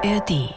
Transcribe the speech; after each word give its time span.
ARD 0.00 0.54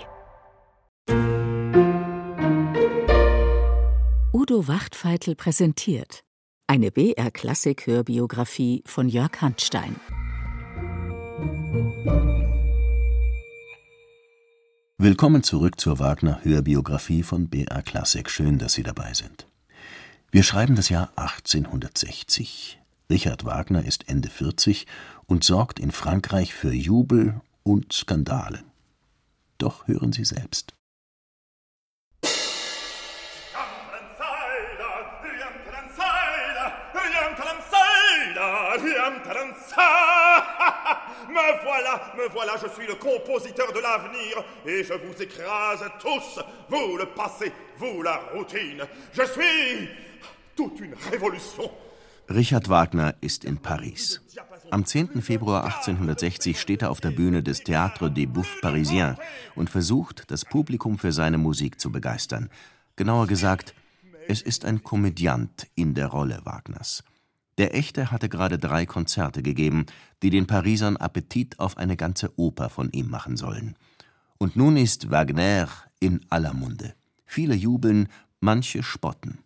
Udo 4.34 4.68
Wachtfeitel 4.68 5.36
präsentiert 5.36 6.24
eine 6.68 6.92
BR-Klassik-Hörbiografie 6.92 8.84
von 8.86 9.10
Jörg 9.10 9.42
Handstein. 9.42 9.96
Willkommen 15.00 15.42
zurück 15.42 15.80
zur 15.80 15.98
Wagner-Hörbiografie 15.98 17.24
von 17.24 17.50
BR 17.50 17.82
Klassik. 17.82 18.30
Schön, 18.30 18.60
dass 18.60 18.74
Sie 18.74 18.84
dabei 18.84 19.16
sind. 19.16 19.48
Wir 20.30 20.44
schreiben 20.44 20.76
das 20.76 20.90
Jahr 20.90 21.14
1860. 21.16 22.80
Richard 23.10 23.44
Wagner 23.44 23.84
ist 23.86 24.08
Ende 24.08 24.30
40 24.30 24.86
und 25.26 25.44
sorgt 25.44 25.80
in 25.80 25.90
Frankreich 25.90 26.54
für 26.54 26.74
Jubel 26.74 27.42
und 27.64 27.92
Skandale. 27.92 28.64
Doch 29.62 29.88
hören 29.88 30.12
Sie 30.12 30.26
selbst. 30.26 30.74
Me 41.30 41.64
voilà, 41.64 42.14
me 42.18 42.28
voilà, 42.30 42.58
je 42.58 42.68
suis 42.70 42.88
le 42.88 42.96
compositeur 42.96 43.72
de 43.72 43.80
l'avenir 43.80 44.44
et 44.66 44.84
je 44.84 44.94
vous 44.94 45.22
écrase 45.22 45.84
tous, 46.00 46.40
vous 46.68 46.98
le 46.98 47.06
passé, 47.06 47.52
vous 47.78 48.02
la 48.02 48.18
routine. 48.34 48.84
Je 49.14 49.24
suis 49.24 49.88
toute 50.56 50.80
une 50.80 50.96
révolution. 51.12 51.72
Richard 52.34 52.70
Wagner 52.70 53.16
ist 53.20 53.44
in 53.44 53.58
Paris. 53.58 54.22
Am 54.70 54.86
10. 54.86 55.22
Februar 55.22 55.66
1860 55.66 56.60
steht 56.60 56.82
er 56.82 56.90
auf 56.90 57.02
der 57.02 57.12
Bühne 57.12 57.44
des 57.44 57.62
Théâtre 57.62 58.10
des 58.10 58.28
Bouffes 58.32 58.62
Parisiens 58.62 59.18
und 59.56 59.70
versucht, 59.70 60.32
das 60.32 60.46
Publikum 60.46 60.98
für 60.98 61.12
seine 61.12 61.38
Musik 61.38 61.82
zu 61.82 61.92
begeistern. 61.92 62.50
Genauer 62.96 63.28
gesagt, 63.28 63.76
es 64.30 64.42
ist 64.42 64.64
ein 64.64 64.82
Komödiant 64.82 65.68
in 65.76 65.94
der 65.94 66.08
Rolle 66.08 66.40
Wagners. 66.46 67.04
Der 67.58 67.76
Echte 67.76 68.12
hatte 68.12 68.30
gerade 68.30 68.58
drei 68.58 68.86
Konzerte 68.86 69.44
gegeben, 69.44 69.86
die 70.24 70.30
den 70.30 70.48
Parisern 70.48 70.96
Appetit 70.96 71.60
auf 71.60 71.78
eine 71.78 71.98
ganze 71.98 72.32
Oper 72.40 72.70
von 72.70 72.92
ihm 72.92 73.10
machen 73.10 73.36
sollen. 73.36 73.76
Und 74.38 74.56
nun 74.56 74.78
ist 74.78 75.12
Wagner 75.12 75.68
in 76.00 76.22
aller 76.30 76.54
Munde. 76.54 76.96
Viele 77.26 77.56
jubeln, 77.56 78.08
manche 78.40 78.84
spotten. 78.84 79.40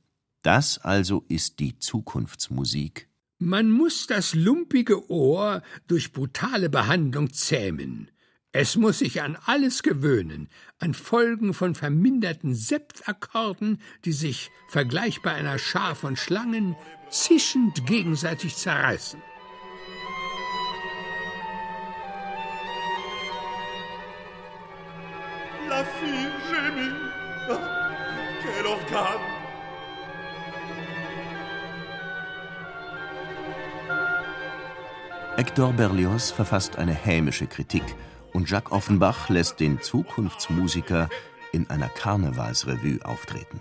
Das 0.45 0.77
also 0.77 1.25
ist 1.27 1.57
die 1.59 1.79
Zukunftsmusik. 1.79 3.09
Man 3.39 3.71
muss 3.71 4.05
das 4.05 4.35
lumpige 4.35 5.09
Ohr 5.09 5.63
durch 5.87 6.11
brutale 6.11 6.69
Behandlung 6.69 7.33
zähmen. 7.33 8.11
Es 8.51 8.75
muss 8.75 8.99
sich 8.99 9.23
an 9.23 9.39
alles 9.47 9.81
gewöhnen, 9.81 10.49
an 10.77 10.93
Folgen 10.93 11.55
von 11.55 11.73
verminderten 11.73 12.53
Septakkorden, 12.53 13.81
die 14.05 14.11
sich, 14.11 14.51
vergleichbar 14.69 15.33
einer 15.33 15.57
Schar 15.57 15.95
von 15.95 16.15
Schlangen, 16.15 16.75
zischend 17.09 17.87
gegenseitig 17.87 18.55
zerreißen. 18.55 19.19
La 25.67 25.83
fille 25.83 26.31
gémit. 26.51 27.15
Quel 28.43 28.67
organe 28.67 29.34
Hector 35.37 35.73
Berlioz 35.73 36.31
verfasst 36.31 36.77
eine 36.77 36.93
hämische 36.93 37.45
Kritik 37.45 37.83
und 38.31 38.49
Jacques 38.49 38.71
Offenbach 38.71 39.27
lässt 39.27 39.59
den 39.59 39.81
Zukunftsmusiker 39.81 41.09
in 41.51 41.69
einer 41.69 41.89
Karnevalsrevue 41.89 43.03
auftreten. 43.03 43.59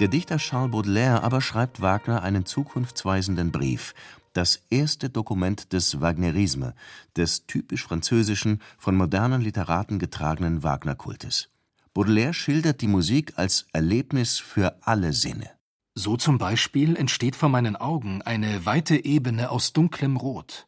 Der 0.00 0.08
Dichter 0.08 0.36
Charles 0.36 0.72
Baudelaire 0.72 1.22
aber 1.22 1.40
schreibt 1.40 1.80
Wagner 1.80 2.22
einen 2.22 2.44
zukunftsweisenden 2.44 3.52
Brief, 3.52 3.94
das 4.34 4.64
erste 4.68 5.08
Dokument 5.08 5.72
des 5.72 6.02
Wagnerisme, 6.02 6.74
des 7.16 7.46
typisch 7.46 7.82
französischen, 7.82 8.60
von 8.76 8.96
modernen 8.96 9.40
Literaten 9.40 9.98
getragenen 9.98 10.62
Wagner-Kultes. 10.62 11.48
Baudelaire 11.94 12.34
schildert 12.34 12.82
die 12.82 12.88
Musik 12.88 13.32
als 13.36 13.66
Erlebnis 13.72 14.38
für 14.38 14.76
alle 14.82 15.14
Sinne. 15.14 15.56
So 15.98 16.18
zum 16.18 16.36
Beispiel 16.36 16.94
entsteht 16.94 17.36
vor 17.36 17.48
meinen 17.48 17.74
Augen 17.74 18.20
eine 18.20 18.66
weite 18.66 19.02
Ebene 19.02 19.50
aus 19.50 19.72
dunklem 19.72 20.18
Rot. 20.18 20.65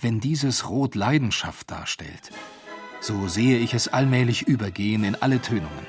Wenn 0.00 0.20
dieses 0.20 0.68
Rot 0.68 0.94
Leidenschaft 0.94 1.70
darstellt, 1.70 2.30
so 3.00 3.28
sehe 3.28 3.58
ich 3.58 3.74
es 3.74 3.88
allmählich 3.88 4.42
übergehen 4.42 5.04
in 5.04 5.14
alle 5.14 5.40
Tönungen. 5.40 5.86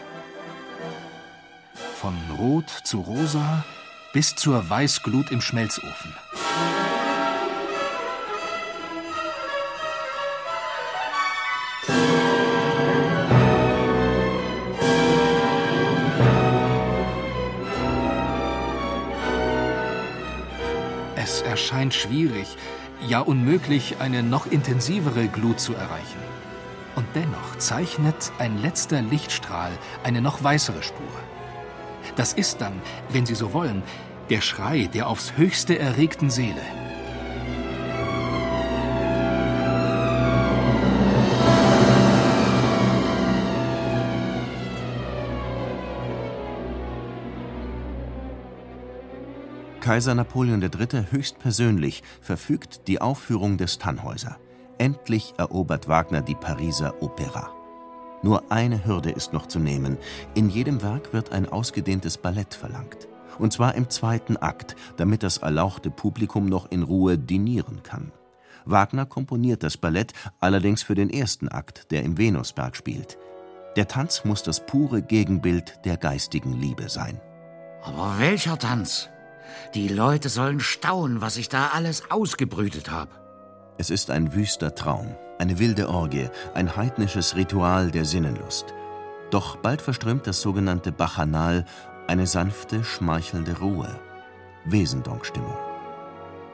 Von 1.95 2.16
Rot 2.38 2.69
zu 2.69 3.00
Rosa 3.00 3.63
bis 4.13 4.35
zur 4.35 4.69
Weißglut 4.69 5.31
im 5.31 5.41
Schmelzofen. 5.41 6.13
Es 21.16 21.41
erscheint 21.41 21.94
schwierig, 21.94 22.47
ja 23.07 23.19
unmöglich, 23.19 23.97
eine 24.00 24.23
noch 24.23 24.45
intensivere 24.45 25.28
Glut 25.28 25.59
zu 25.59 25.73
erreichen. 25.73 26.19
Und 26.95 27.06
dennoch 27.13 27.57
zeichnet 27.57 28.31
ein 28.39 28.61
letzter 28.61 29.01
Lichtstrahl 29.01 29.72
eine 30.03 30.22
noch 30.22 30.44
weißere 30.44 30.81
Spur. 30.81 31.05
Das 32.16 32.34
ist 32.34 32.61
dann, 32.61 32.81
wenn 33.09 33.25
Sie 33.25 33.35
so 33.35 33.53
wollen, 33.53 33.84
der 34.29 34.41
Schrei 34.41 34.89
der 34.94 35.07
aufs 35.07 35.38
höchste 35.38 35.78
erregten 35.78 36.29
Seele. 36.29 36.61
Kaiser 49.85 50.16
Napoleon 50.16 50.63
III. 50.63 51.12
höchstpersönlich 51.12 52.01
verfügt 52.19 52.88
die 52.88 53.01
Aufführung 53.01 53.59
des 53.59 53.78
Tannhäuser. 53.78 54.38
Endlich 54.79 55.35
erobert 55.38 55.88
Wagner 55.88 56.23
die 56.23 56.34
Pariser 56.34 57.03
Opera. 57.03 57.51
Nur 58.23 58.51
eine 58.51 58.84
Hürde 58.84 59.12
ist 59.12 59.31
noch 59.31 59.46
zu 59.46 59.59
nehmen. 59.59 60.00
In 60.34 60.50
jedem 60.50 60.81
Werk 60.81 61.13
wird 61.13 61.31
ein 61.31 61.47
ausgedehntes 61.47 62.18
Ballett 62.18 62.56
verlangt. 62.56 63.07
Und 63.38 63.53
zwar 63.53 63.75
im 63.75 63.88
zweiten 63.91 64.38
Akt, 64.38 64.75
damit 64.97 65.22
das 65.22 65.38
erlauchte 65.38 65.91
Publikum 65.91 66.47
noch 66.47 66.72
in 66.72 66.81
Ruhe 66.81 67.19
dinieren 67.19 67.84
kann. 67.84 68.12
Wagner 68.66 69.06
komponiert 69.06 69.62
das 69.62 69.78
Ballett 69.78 70.13
allerdings 70.40 70.81
für 70.81 70.96
den 70.96 71.12
ersten 71.12 71.47
Akt, 71.47 71.91
der 71.91 72.02
im 72.02 72.17
Venusberg 72.17 72.75
spielt. 72.75 73.19
Der 73.75 73.88
Tanz 73.88 74.25
muss 74.25 74.41
das 74.41 74.66
pure 74.66 75.03
Gegenbild 75.03 75.78
der 75.85 75.97
geistigen 75.97 76.53
Liebe 76.53 76.90
sein. 76.90 77.22
Aber 77.84 78.16
welcher 78.17 78.57
Tanz? 78.57 79.12
Die 79.73 79.88
Leute 79.88 80.29
sollen 80.29 80.59
staunen, 80.59 81.21
was 81.21 81.38
ich 81.38 81.49
da 81.49 81.67
alles 81.73 82.09
ausgebrütet 82.09 82.91
habe. 82.91 83.11
Es 83.77 83.89
ist 83.89 84.09
ein 84.09 84.33
wüster 84.33 84.73
Traum, 84.73 85.16
eine 85.38 85.59
wilde 85.59 85.89
Orgie, 85.89 86.29
ein 86.53 86.75
heidnisches 86.75 87.35
Ritual 87.35 87.91
der 87.91 88.05
Sinnenlust. 88.05 88.73
Doch 89.31 89.57
bald 89.57 89.81
verströmt 89.81 90.27
das 90.27 90.41
sogenannte 90.41 90.91
Bacchanal 90.91 91.66
eine 92.07 92.27
sanfte, 92.27 92.83
schmeichelnde 92.83 93.59
Ruhe. 93.59 93.99
Wesendonck-Stimmung. 94.66 95.57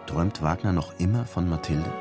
Träumt 0.07 0.41
Wagner 0.41 0.73
noch 0.73 0.93
immer 0.99 1.25
von 1.25 1.47
Mathilde? 1.47 1.91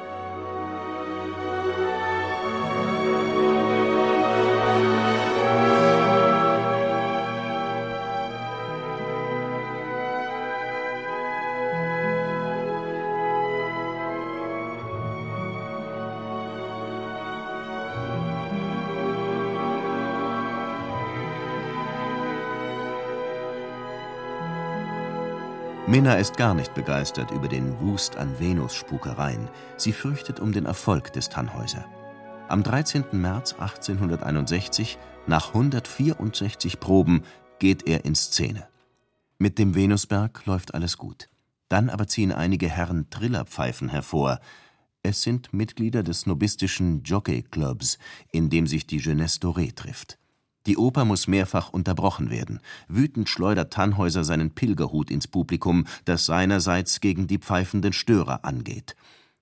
Minna 25.87 26.15
ist 26.15 26.37
gar 26.37 26.55
nicht 26.55 26.75
begeistert 26.75 27.31
über 27.31 27.49
den 27.49 27.81
Wust 27.81 28.17
an 28.17 28.39
Venus-Spukereien. 28.39 29.49
Sie 29.77 29.93
fürchtet 29.93 30.39
um 30.39 30.53
den 30.53 30.67
Erfolg 30.67 31.13
des 31.15 31.31
Tannhäuser. 31.31 31.85
Am 32.49 32.63
13. 32.63 33.05
März 33.13 33.55
1861, 33.55 34.99
nach 35.27 35.49
164 35.49 36.81
Proben, 36.81 37.23
geht 37.59 37.89
er 37.89 38.05
in 38.05 38.15
Szene. 38.15 38.69
Mit 39.39 39.59
dem 39.59 39.75
Venusberg 39.75 40.45
läuft 40.47 40.75
alles 40.75 40.99
gut. 40.99 41.29
Dann 41.69 41.89
aber 41.89 42.07
ziehen 42.07 42.31
einige 42.31 42.69
Herren 42.69 43.09
Trillerpfeifen 43.11 43.89
hervor. 43.89 44.39
Es 45.03 45.23
sind 45.23 45.53
Mitglieder 45.53 46.03
des 46.03 46.21
snobistischen 46.21 47.03
Jockey-Clubs, 47.05 47.99
in 48.33 48.51
dem 48.51 48.67
sich 48.67 48.87
die 48.87 48.99
Jeunesse 48.99 49.41
Dorée 49.41 49.75
trifft. 49.75 50.19
Die 50.67 50.77
Oper 50.77 51.05
muss 51.05 51.27
mehrfach 51.27 51.71
unterbrochen 51.71 52.31
werden. 52.31 52.61
Wütend 52.89 53.29
schleudert 53.29 53.73
Tannhäuser 53.73 54.25
seinen 54.25 54.51
Pilgerhut 54.51 55.11
ins 55.11 55.27
Publikum, 55.27 55.87
das 56.05 56.27
seinerseits 56.27 57.01
gegen 57.01 57.27
die 57.27 57.39
pfeifenden 57.39 57.93
Störer 57.93 58.45
angeht. 58.45 58.95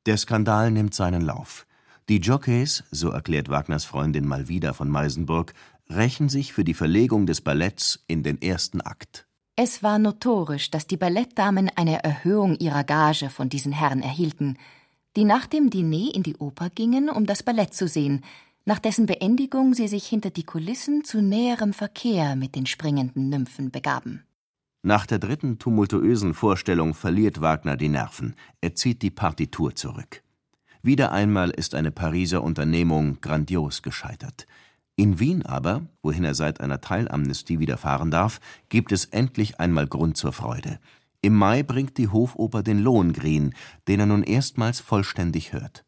Der 0.07 0.17
Skandal 0.17 0.71
nimmt 0.71 0.95
seinen 0.95 1.23
Lauf. 1.23 1.67
Die 2.09 2.21
Jockeys, 2.21 2.85
so 2.91 3.11
erklärt 3.11 3.49
Wagners 3.49 3.85
Freundin 3.85 4.27
Malvida 4.27 4.73
von 4.73 4.89
Meisenburg, 4.89 5.55
rächen 5.91 6.29
sich 6.29 6.53
für 6.53 6.65
die 6.65 6.75
Verlegung 6.75 7.27
des 7.27 7.41
Balletts 7.41 8.03
in 8.07 8.23
den 8.23 8.41
ersten 8.41 8.81
Akt. 8.81 9.27
Es 9.57 9.83
war 9.83 9.99
notorisch, 9.99 10.71
dass 10.71 10.87
die 10.87 10.97
Ballettdamen 10.97 11.69
eine 11.75 12.03
Erhöhung 12.05 12.57
ihrer 12.59 12.85
Gage 12.85 13.29
von 13.29 13.49
diesen 13.49 13.73
Herren 13.73 14.03
erhielten, 14.03 14.57
die 15.17 15.25
nach 15.25 15.47
dem 15.47 15.69
Diner 15.69 16.15
in 16.15 16.23
die 16.23 16.37
Oper 16.37 16.71
gingen, 16.71 17.09
um 17.09 17.27
das 17.27 17.43
Ballett 17.43 17.75
zu 17.75 17.89
sehen, 17.89 18.25
nach 18.69 18.79
dessen 18.79 19.07
Beendigung 19.07 19.73
sie 19.73 19.89
sich 19.89 20.07
hinter 20.07 20.29
die 20.29 20.43
Kulissen 20.43 21.03
zu 21.03 21.23
näherem 21.23 21.73
Verkehr 21.73 22.37
mit 22.37 22.55
den 22.55 22.67
springenden 22.67 23.31
Nymphen 23.31 23.71
begaben. 23.71 24.25
Nach 24.83 25.07
der 25.07 25.19
dritten 25.19 25.59
tumultuösen 25.59 26.35
Vorstellung 26.35 26.93
verliert 26.93 27.41
Wagner 27.41 27.79
die 27.79 27.89
Nerven. 27.89 28.37
Er 28.61 28.75
zieht 28.75 29.01
die 29.01 29.11
Partitur 29.11 29.75
zurück. 29.75 30.23
Wieder 30.83 31.13
einmal 31.13 31.49
ist 31.49 31.75
eine 31.75 31.91
Pariser 31.91 32.45
Unternehmung 32.45 33.23
grandios 33.23 33.81
gescheitert. 33.81 34.47
In 34.97 35.19
Wien 35.19 35.47
aber, 35.47 35.87
wohin 36.03 36.25
er 36.25 36.35
seit 36.35 36.61
einer 36.61 36.83
Teilamnestie 36.83 37.61
wieder 37.61 37.79
fahren 37.79 38.11
darf, 38.11 38.39
gibt 38.69 38.93
es 38.93 39.07
endlich 39.07 39.59
einmal 39.59 39.87
Grund 39.87 40.19
zur 40.19 40.35
Freude. 40.35 40.79
Im 41.23 41.35
Mai 41.35 41.63
bringt 41.63 41.97
die 41.97 42.09
Hofoper 42.09 42.63
den 42.63 42.81
Lohengrin, 42.81 43.55
den 43.89 44.01
er 44.01 44.07
nun 44.07 44.25
erstmals 44.25 44.81
vollständig 44.81 45.55
hört. 45.55 45.87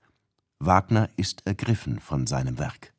Wagner 0.62 1.08
ist 1.16 1.46
ergriffen 1.46 2.00
von 2.00 2.26
seinem 2.26 2.58
Werk. 2.58 2.92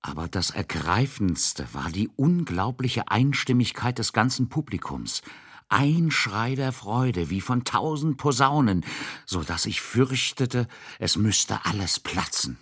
Aber 0.00 0.28
das 0.28 0.48
Ergreifendste 0.48 1.66
war 1.74 1.90
die 1.90 2.08
unglaubliche 2.16 3.08
Einstimmigkeit 3.08 3.98
des 3.98 4.14
ganzen 4.14 4.48
Publikums. 4.48 5.20
Ein 5.68 6.10
Schrei 6.10 6.54
der 6.54 6.72
Freude, 6.72 7.28
wie 7.28 7.42
von 7.42 7.64
tausend 7.64 8.16
Posaunen, 8.16 8.84
so 9.26 9.42
dass 9.42 9.66
ich 9.66 9.82
fürchtete, 9.82 10.66
es 10.98 11.16
müsste 11.16 11.66
alles 11.66 12.00
platzen. 12.00 12.56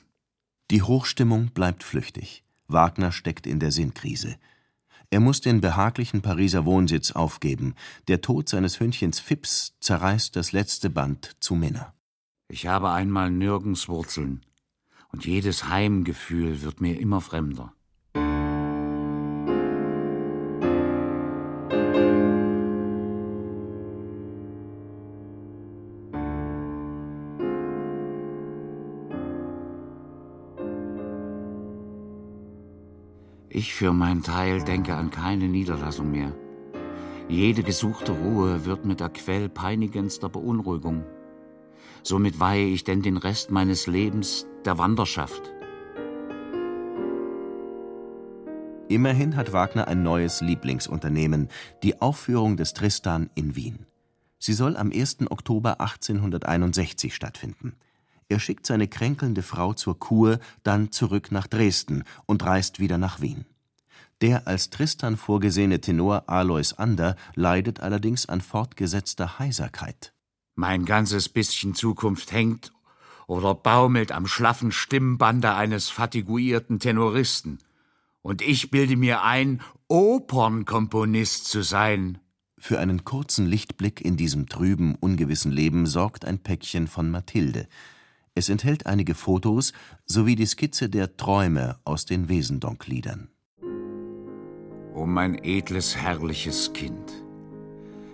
Die 0.73 0.83
Hochstimmung 0.83 1.51
bleibt 1.53 1.85
flüchtig. 1.85 2.43
Wagner 2.67 3.13
steckt 3.13 3.47
in 3.47 3.61
der 3.61 3.71
Sinnkrise. 3.71 4.37
Er 5.11 5.21
muss 5.21 5.41
den 5.41 5.61
behaglichen 5.61 6.23
Pariser 6.23 6.65
Wohnsitz 6.65 7.13
aufgeben. 7.13 7.75
Der 8.09 8.21
Tod 8.21 8.49
seines 8.49 8.81
Hündchens 8.81 9.21
Fips 9.21 9.75
zerreißt 9.81 10.35
das 10.35 10.51
letzte 10.51 10.91
Band 10.91 11.37
zu 11.39 11.55
Minna. 11.55 11.95
Ich 12.53 12.67
habe 12.67 12.91
einmal 12.91 13.31
nirgends 13.31 13.89
Wurzeln, 13.89 14.41
und 15.13 15.25
jedes 15.25 15.69
Heimgefühl 15.69 16.63
wird 16.63 16.81
mir 16.81 16.99
immer 16.99 17.21
fremder. 17.21 17.73
Ich 33.49 33.75
für 33.75 33.93
mein 33.93 34.25
Teil 34.25 34.65
denke 34.65 34.97
an 34.97 35.13
keine 35.13 35.47
Niederlassung 35.47 36.11
mehr. 36.11 36.33
Jede 37.29 37.63
gesuchte 37.63 38.11
Ruhe 38.11 38.65
wird 38.65 38.85
mit 38.85 38.99
der 38.99 39.11
Quell 39.11 39.49
peinigendster 39.49 40.29
Beunruhigung. 40.29 41.05
Somit 42.03 42.41
weihe 42.41 42.67
ich 42.67 42.85
denn 42.85 43.03
den 43.03 43.17
Rest 43.17 43.51
meines 43.51 43.87
Lebens 43.87 44.47
der 44.65 44.79
Wanderschaft. 44.79 45.43
Immerhin 48.89 49.37
hat 49.37 49.53
Wagner 49.53 49.87
ein 49.87 50.03
neues 50.03 50.41
Lieblingsunternehmen, 50.41 51.49
die 51.85 52.01
Aufführung 52.01 52.57
des 52.57 52.75
Tristan 52.75 53.31
in 53.37 53.55
Wien. 53.55 53.87
Sie 54.39 54.53
soll 54.53 54.77
am 54.77 54.91
1. 54.91 55.31
Oktober 55.31 55.81
1861 55.81 57.15
stattfinden. 57.15 57.77
Er 58.29 58.41
schickt 58.41 58.67
seine 58.67 58.89
kränkelnde 58.89 59.43
Frau 59.43 59.75
zur 59.75 59.99
Kur, 59.99 60.41
dann 60.63 60.91
zurück 60.93 61.31
nach 61.31 61.47
Dresden 61.47 62.05
und 62.27 62.45
reist 62.45 62.81
wieder 62.81 62.99
nach 62.99 63.21
Wien. 63.21 63.45
Der 64.23 64.47
als 64.47 64.71
Tristan 64.71 65.17
vorgesehene 65.17 65.81
Tenor 65.81 66.29
Alois 66.29 66.75
Ander 66.77 67.17
leidet 67.35 67.81
allerdings 67.81 68.27
an 68.27 68.41
fortgesetzter 68.41 69.39
Heiserkeit. 69.39 70.15
Mein 70.61 70.85
ganzes 70.85 71.31
bisschen 71.31 71.75
Zukunft 71.75 72.33
hängt 72.33 72.71
oder 73.27 73.55
baumelt 73.55 74.13
am 74.13 74.27
schlaffen 74.27 74.73
Stimmbande 74.73 75.55
eines 75.55 75.89
fatiguierten 75.89 76.79
Tenoristen. 76.79 77.61
Und 78.21 78.43
ich 78.43 78.71
bilde 78.71 78.99
mir 78.99 79.23
ein, 79.23 79.63
Opernkomponist 79.89 81.47
zu 81.47 81.63
sein. 81.63 82.19
Für 82.59 82.79
einen 82.79 83.07
kurzen 83.07 83.47
Lichtblick 83.47 84.03
in 84.03 84.19
diesem 84.19 84.51
trüben, 84.51 84.97
ungewissen 84.97 85.51
Leben 85.51 85.87
sorgt 85.87 86.27
ein 86.27 86.41
Päckchen 86.41 86.89
von 86.89 87.11
Mathilde. 87.11 87.67
Es 88.35 88.51
enthält 88.51 88.85
einige 88.85 89.15
Fotos 89.15 89.73
sowie 90.05 90.37
die 90.37 90.45
Skizze 90.45 90.91
der 90.91 91.17
Träume 91.17 91.79
aus 91.85 92.05
den 92.05 92.29
Wesendonck-Liedern. 92.29 93.31
O 94.93 95.07
mein 95.07 95.43
edles, 95.43 95.97
herrliches 95.97 96.75
Kind! 96.75 97.25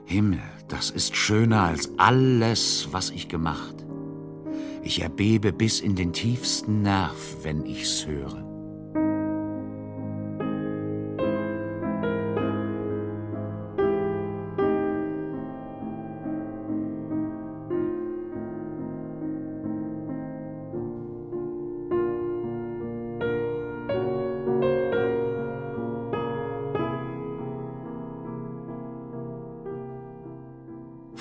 Himmel, 0.08 0.41
das 0.69 0.91
ist 0.91 1.17
schöner 1.17 1.62
als 1.62 1.91
alles, 1.99 2.88
was 2.93 3.11
ich 3.11 3.29
gemacht. 3.29 3.75
Ich 4.85 5.03
erbebe 5.03 5.53
bis 5.53 5.81
in 5.81 5.97
den 5.97 6.12
tiefsten 6.12 6.82
Nerv, 6.82 7.38
wenn 7.43 7.67
ich's 7.67 8.06
höre. 8.06 8.56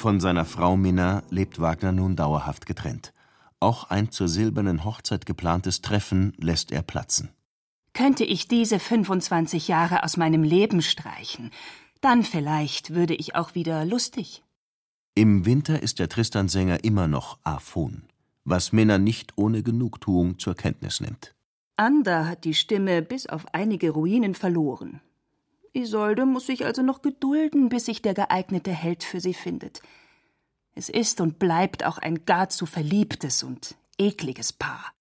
Von 0.06 0.20
seiner 0.20 0.46
Frau 0.46 0.78
Minna 0.78 1.24
lebt 1.32 1.60
Wagner 1.60 1.92
nun 1.92 2.16
dauerhaft 2.16 2.68
getrennt. 2.68 3.12
Auch 3.60 3.86
ein 3.86 4.12
zur 4.12 4.28
silbernen 4.28 4.86
Hochzeit 4.86 5.26
geplantes 5.26 5.82
Treffen 5.82 6.34
lässt 6.38 6.72
er 6.72 6.84
platzen. 6.84 7.32
Könnte 7.92 8.24
ich 8.24 8.48
diese 8.48 8.78
25 8.78 9.68
Jahre 9.68 10.04
aus 10.04 10.16
meinem 10.16 10.44
Leben 10.44 10.84
streichen, 10.84 11.50
dann 12.02 12.22
vielleicht 12.22 12.94
würde 12.94 13.16
ich 13.16 13.34
auch 13.34 13.56
wieder 13.56 13.84
lustig. 13.84 14.44
Im 15.16 15.44
Winter 15.44 15.82
ist 15.82 15.98
der 15.98 16.08
Tristan-Sänger 16.08 16.84
immer 16.84 17.08
noch 17.08 17.40
Aphon, 17.44 18.04
was 18.44 18.74
Minna 18.74 19.00
nicht 19.00 19.34
ohne 19.38 19.64
Genugtuung 19.64 20.38
zur 20.38 20.54
Kenntnis 20.54 21.02
nimmt. 21.02 21.34
Ander 21.78 22.28
hat 22.28 22.44
die 22.44 22.54
Stimme 22.54 23.02
bis 23.02 23.26
auf 23.26 23.56
einige 23.56 23.90
Ruinen 23.90 24.36
verloren. 24.36 25.02
Isolde 25.76 26.26
muss 26.26 26.48
sich 26.48 26.66
also 26.66 26.82
noch 26.82 27.02
gedulden, 27.02 27.70
bis 27.70 27.86
sich 27.86 28.02
der 28.02 28.14
geeignete 28.14 28.72
Held 28.72 29.04
für 29.04 29.20
sie 29.20 29.34
findet. 29.34 29.82
Es 30.74 30.90
ist 30.90 31.22
und 31.22 31.40
bleibt 31.40 31.86
auch 31.86 31.98
ein 31.98 32.26
gar 32.26 32.50
zu 32.50 32.66
verliebtes 32.66 33.44
und 33.44 33.76
ekliges 33.98 34.52
Paar. 34.54 34.92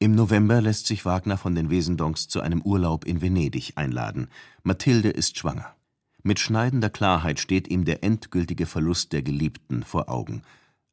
Im 0.00 0.12
November 0.12 0.60
lässt 0.60 0.86
sich 0.86 1.04
Wagner 1.04 1.36
von 1.36 1.56
den 1.56 1.70
Wesendonks 1.70 2.28
zu 2.28 2.40
einem 2.40 2.62
Urlaub 2.62 3.04
in 3.04 3.20
Venedig 3.20 3.72
einladen. 3.74 4.28
Mathilde 4.62 5.10
ist 5.10 5.36
schwanger. 5.38 5.74
Mit 6.22 6.38
schneidender 6.38 6.90
Klarheit 6.90 7.40
steht 7.40 7.68
ihm 7.68 7.84
der 7.84 8.04
endgültige 8.04 8.66
Verlust 8.66 9.12
der 9.12 9.22
Geliebten 9.22 9.82
vor 9.82 10.08
Augen. 10.08 10.42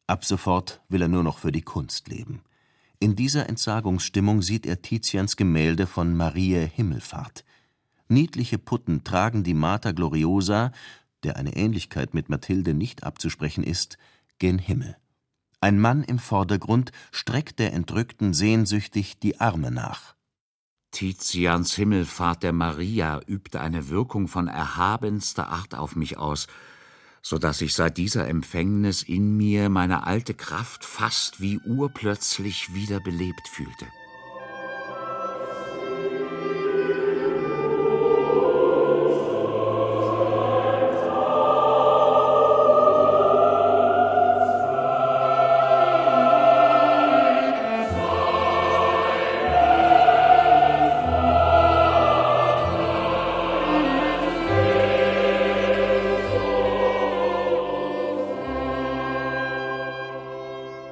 Ab 0.08 0.26
sofort 0.26 0.82
will 0.90 1.04
er 1.04 1.08
nur 1.08 1.24
noch 1.24 1.38
für 1.38 1.52
die 1.52 1.62
Kunst 1.62 2.08
leben. 2.08 2.42
In 3.00 3.16
dieser 3.16 3.48
Entsagungsstimmung 3.48 4.42
sieht 4.42 4.66
er 4.66 4.82
Tizians 4.82 5.36
Gemälde 5.36 5.86
von 5.86 6.16
Marie 6.16 6.68
Himmelfahrt. 6.74 7.44
Niedliche 8.08 8.58
Putten 8.58 9.04
tragen 9.04 9.44
die 9.44 9.54
Mater 9.54 9.94
Gloriosa, 9.94 10.72
der 11.24 11.38
eine 11.38 11.56
Ähnlichkeit 11.56 12.14
mit 12.14 12.30
Mathilde 12.30 12.74
nicht 12.74 13.04
abzusprechen 13.04 13.64
ist, 13.64 13.98
gen 14.38 14.60
Himmel. 14.60 14.96
Ein 15.60 15.80
Mann 15.80 16.04
im 16.04 16.20
Vordergrund 16.20 16.92
streckt 17.12 17.58
der 17.58 17.74
Entrückten 17.74 18.34
sehnsüchtig 18.34 19.20
die 19.20 19.40
Arme 19.40 19.72
nach. 19.72 20.14
Tizians 20.92 21.74
Himmelfahrt 21.74 22.44
der 22.44 22.54
Maria 22.54 23.20
übte 23.26 23.60
eine 23.60 23.90
Wirkung 23.90 24.28
von 24.28 24.48
erhabenster 24.48 25.50
Art 25.50 25.74
auf 25.74 25.96
mich 25.96 26.18
aus, 26.18 26.48
so 27.24 27.40
dass 27.40 27.62
ich 27.62 27.74
seit 27.74 27.98
dieser 27.98 28.28
Empfängnis 28.28 29.02
in 29.02 29.36
mir 29.36 29.70
meine 29.70 30.06
alte 30.06 30.36
Kraft 30.36 30.86
fast 30.86 31.42
wie 31.42 31.60
urplötzlich 31.66 32.74
wiederbelebt 32.76 33.48
fühlte. 33.48 33.88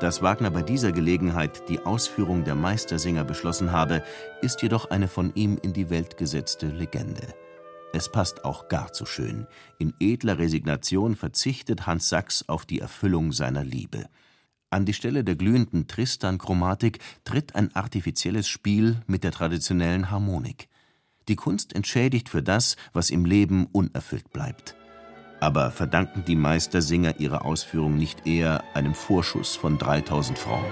Dass 0.04 0.22
Wagner 0.22 0.52
bei 0.52 0.64
dieser 0.64 0.92
Gelegenheit 0.92 1.70
die 1.70 1.80
Ausführung 1.80 2.44
der 2.44 2.56
Meistersinger 2.56 3.24
beschlossen 3.24 3.72
habe, 3.72 4.04
ist 4.42 4.62
jedoch 4.62 4.92
eine 4.92 5.08
von 5.08 5.34
ihm 5.34 5.58
in 5.62 5.72
die 5.72 5.90
Welt 5.90 6.18
gesetzte 6.18 6.68
Legende. 6.68 7.34
Es 7.94 8.12
passt 8.12 8.44
auch 8.44 8.68
gar 8.68 8.92
zu 8.92 9.06
schön. 9.06 9.48
In 9.80 9.94
edler 10.02 10.40
Resignation 10.40 11.16
verzichtet 11.16 11.88
Hans 11.88 12.10
Sachs 12.10 12.44
auf 12.50 12.66
die 12.66 12.82
Erfüllung 12.82 13.32
seiner 13.32 13.64
Liebe. 13.64 14.10
An 14.70 14.84
die 14.84 14.92
Stelle 14.92 15.24
der 15.24 15.38
glühenden 15.38 15.88
Tristan-Chromatik 15.88 17.00
tritt 17.24 17.56
ein 17.56 17.74
artifizielles 17.74 18.50
Spiel 18.50 18.98
mit 19.08 19.24
der 19.24 19.32
traditionellen 19.32 20.12
Harmonik. 20.12 20.68
Die 21.30 21.38
Kunst 21.38 21.74
entschädigt 21.74 22.28
für 22.28 22.44
das, 22.44 22.76
was 22.92 23.10
im 23.10 23.24
Leben 23.24 23.68
unerfüllt 23.68 24.34
bleibt. 24.34 24.76
Aber 25.44 25.72
verdanken 25.72 26.24
die 26.26 26.38
Meistersinger 26.38 27.16
ihre 27.20 27.44
Ausführung 27.44 27.98
nicht 27.98 28.26
eher 28.26 28.64
einem 28.74 28.94
Vorschuss 28.94 29.58
von 29.58 29.78
3000 29.78 30.40
Francs? 30.40 30.66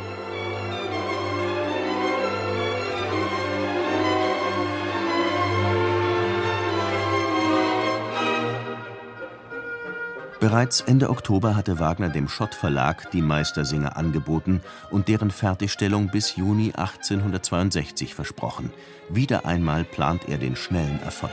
Bereits 10.39 10.79
Ende 10.79 11.09
Oktober 11.09 11.57
hatte 11.57 11.79
Wagner 11.79 12.07
dem 12.07 12.29
Schott 12.29 12.55
Verlag 12.55 13.11
die 13.11 13.21
Meistersinger 13.21 13.97
angeboten 13.97 14.61
und 14.89 15.09
deren 15.09 15.31
Fertigstellung 15.31 16.07
bis 16.11 16.37
Juni 16.37 16.71
1862 16.73 18.15
versprochen. 18.15 18.71
Wieder 19.09 19.45
einmal 19.45 19.83
plant 19.83 20.29
er 20.29 20.37
den 20.37 20.55
schnellen 20.55 21.01
Erfolg. 21.03 21.31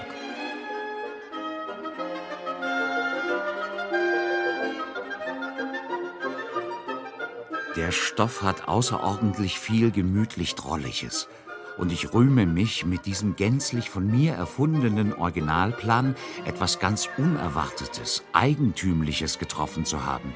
Der 7.79 7.93
Stoff 7.93 8.43
hat 8.43 8.67
außerordentlich 8.67 9.61
viel 9.61 9.93
gemütlich 9.93 10.57
Drolliges 10.57 11.29
und 11.77 11.93
ich 11.93 12.13
rühme 12.13 12.45
mich, 12.45 12.85
mit 12.85 13.07
diesem 13.07 13.37
gänzlich 13.37 13.89
von 13.89 14.05
mir 14.05 14.35
erfundenen 14.35 15.15
Originalplan 15.15 16.17
etwas 16.45 16.81
ganz 16.81 17.09
Unerwartetes, 17.19 18.25
Eigentümliches 18.33 19.39
getroffen 19.39 19.85
zu 19.85 20.05
haben. 20.05 20.35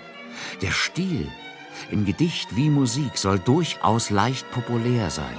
Der 0.60 0.70
Stil, 0.70 1.28
im 1.90 2.04
Gedicht 2.04 2.54
wie 2.54 2.70
Musik, 2.70 3.18
soll 3.18 3.40
durchaus 3.40 4.10
leicht 4.10 4.48
populär 4.52 5.10
sein. 5.10 5.36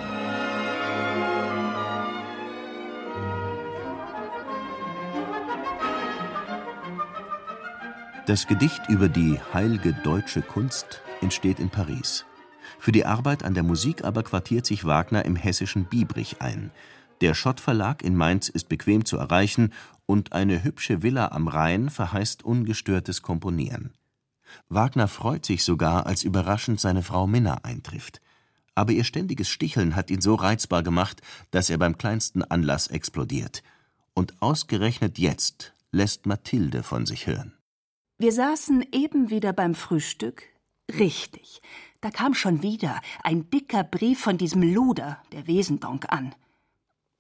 Das 8.25 8.45
Gedicht 8.45 8.89
über 8.89 9.07
die 9.07 9.39
heilge 9.53 9.93
deutsche 10.03 10.41
Kunst 10.41 11.01
entsteht 11.23 11.59
in 11.59 11.69
Paris. 11.69 12.25
Für 12.77 12.91
die 12.91 13.05
Arbeit 13.05 13.43
an 13.43 13.53
der 13.53 13.63
Musik 13.63 14.03
aber 14.03 14.21
quartiert 14.23 14.65
sich 14.65 14.85
Wagner 14.85 15.25
im 15.25 15.35
hessischen 15.35 15.85
Biebrich 15.85 16.41
ein. 16.41 16.71
Der 17.21 17.33
Schott 17.33 17.59
Verlag 17.59 18.03
in 18.03 18.15
Mainz 18.15 18.49
ist 18.49 18.69
bequem 18.69 19.05
zu 19.05 19.17
erreichen 19.17 19.73
und 20.05 20.33
eine 20.33 20.63
hübsche 20.63 21.01
Villa 21.01 21.29
am 21.29 21.47
Rhein 21.47 21.89
verheißt 21.89 22.43
ungestörtes 22.43 23.21
Komponieren. 23.21 23.93
Wagner 24.69 25.07
freut 25.07 25.45
sich 25.45 25.63
sogar, 25.63 26.05
als 26.05 26.23
überraschend 26.23 26.79
seine 26.79 27.01
Frau 27.01 27.25
Minna 27.25 27.59
eintrifft. 27.63 28.21
Aber 28.75 28.91
ihr 28.91 29.03
ständiges 29.03 29.49
Sticheln 29.49 29.95
hat 29.95 30.11
ihn 30.11 30.21
so 30.21 30.35
reizbar 30.35 30.83
gemacht, 30.83 31.21
dass 31.51 31.69
er 31.69 31.77
beim 31.77 31.97
kleinsten 31.97 32.43
Anlass 32.43 32.87
explodiert. 32.87 33.63
Und 34.13 34.41
ausgerechnet 34.41 35.17
jetzt 35.17 35.73
lässt 35.91 36.25
Mathilde 36.25 36.83
von 36.83 37.05
sich 37.05 37.27
hören. 37.27 37.53
Wir 38.17 38.31
saßen 38.31 38.85
eben 38.91 39.29
wieder 39.29 39.53
beim 39.53 39.75
Frühstück. 39.75 40.52
Richtig. 40.99 41.61
Da 42.01 42.11
kam 42.11 42.33
schon 42.33 42.61
wieder 42.61 42.99
ein 43.23 43.49
dicker 43.49 43.83
Brief 43.83 44.19
von 44.19 44.37
diesem 44.37 44.61
Luder, 44.61 45.19
der 45.31 45.47
Wesendonk, 45.47 46.05
an. 46.09 46.35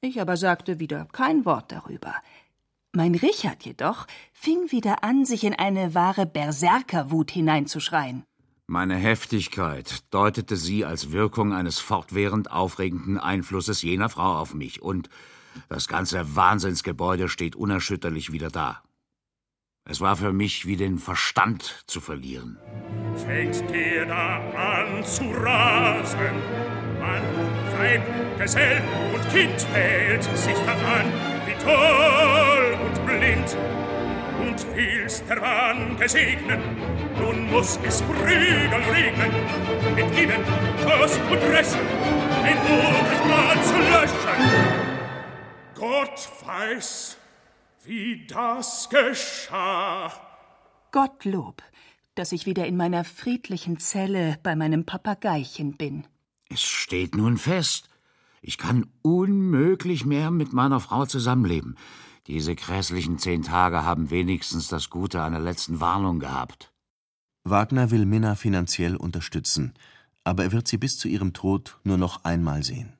Ich 0.01 0.19
aber 0.19 0.35
sagte 0.35 0.79
wieder 0.79 1.07
kein 1.13 1.45
Wort 1.45 1.71
darüber. 1.71 2.15
Mein 2.91 3.15
Richard 3.15 3.63
jedoch 3.63 4.05
fing 4.33 4.71
wieder 4.71 5.03
an, 5.03 5.25
sich 5.25 5.45
in 5.45 5.53
eine 5.53 5.95
wahre 5.95 6.25
Berserkerwut 6.25 7.31
hineinzuschreien. 7.31 8.23
Meine 8.67 8.95
Heftigkeit 8.95 10.03
deutete 10.13 10.57
sie 10.57 10.85
als 10.85 11.11
Wirkung 11.11 11.53
eines 11.53 11.79
fortwährend 11.79 12.51
aufregenden 12.51 13.17
Einflusses 13.17 13.81
jener 13.81 14.09
Frau 14.09 14.37
auf 14.37 14.53
mich, 14.53 14.81
und 14.81 15.09
das 15.69 15.87
ganze 15.87 16.35
Wahnsinnsgebäude 16.35 17.29
steht 17.29 17.55
unerschütterlich 17.55 18.31
wieder 18.31 18.49
da. 18.49 18.81
Es 19.85 19.99
war 19.99 20.15
für 20.15 20.31
mich 20.31 20.65
wie 20.65 20.77
den 20.77 20.97
Verstand 20.97 21.83
zu 21.87 21.99
verlieren. 21.99 22.57
Fängt 23.25 23.69
der 23.69 24.05
da 24.05 24.37
an 24.55 25.03
zu 25.03 25.25
rasen? 25.25 26.41
Mann, 27.01 27.21
Weib, 27.77 28.39
Gesell 28.39 28.81
und 29.13 29.29
Kind 29.29 29.67
hält 29.73 30.23
sich 30.23 30.55
dann 30.65 30.79
an, 30.85 31.11
wie 31.45 31.53
toll 31.61 32.77
und 32.85 33.05
blind. 33.05 33.57
Und 34.39 34.65
willst 34.73 35.29
der 35.29 35.41
Wahn 35.41 35.97
gesegnen, 35.97 36.61
nun 37.19 37.51
muss 37.51 37.77
es 37.85 38.01
Prügel 38.03 38.69
regnen, 38.89 39.31
mit 39.95 40.17
ihnen 40.17 40.43
Kurs 40.85 41.19
und 41.29 41.41
Dreschen, 41.41 41.81
ein 42.41 42.57
gutes 42.57 43.21
Mal 43.27 43.63
zu 43.63 43.77
löschen. 43.91 44.83
Gott 45.75 46.29
weiß, 46.45 47.17
wie 47.85 48.25
das 48.27 48.89
geschah. 48.89 50.11
Gottlob, 50.91 51.61
dass 52.15 52.31
ich 52.31 52.45
wieder 52.45 52.65
in 52.67 52.77
meiner 52.77 53.03
friedlichen 53.03 53.79
Zelle 53.79 54.37
bei 54.43 54.55
meinem 54.55 54.85
Papageichen 54.85 55.75
bin. 55.77 56.05
Es 56.49 56.61
steht 56.61 57.15
nun 57.15 57.37
fest. 57.37 57.89
Ich 58.41 58.57
kann 58.57 58.85
unmöglich 59.01 60.05
mehr 60.05 60.31
mit 60.31 60.53
meiner 60.53 60.79
Frau 60.79 61.05
zusammenleben. 61.05 61.77
Diese 62.27 62.55
grässlichen 62.55 63.17
zehn 63.17 63.41
Tage 63.41 63.83
haben 63.83 64.09
wenigstens 64.09 64.67
das 64.67 64.89
Gute 64.89 65.21
einer 65.23 65.39
letzten 65.39 65.79
Warnung 65.79 66.19
gehabt. 66.19 66.71
Wagner 67.43 67.91
will 67.91 68.05
Minna 68.05 68.35
finanziell 68.35 68.95
unterstützen, 68.95 69.73
aber 70.23 70.43
er 70.43 70.51
wird 70.53 70.67
sie 70.67 70.77
bis 70.77 70.97
zu 70.97 71.07
ihrem 71.07 71.33
Tod 71.33 71.77
nur 71.83 71.97
noch 71.97 72.23
einmal 72.23 72.63
sehen. 72.63 72.93